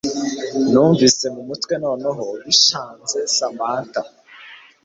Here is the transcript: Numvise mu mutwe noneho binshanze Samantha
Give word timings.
Numvise 0.71 1.25
mu 1.35 1.41
mutwe 1.49 1.73
noneho 1.83 2.23
binshanze 2.43 3.19
Samantha 3.35 4.01